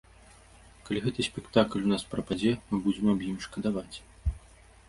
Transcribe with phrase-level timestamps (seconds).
[0.85, 3.97] Калі гэты спектакль у нас прападзе, мы будзем аб ім шкадаваць.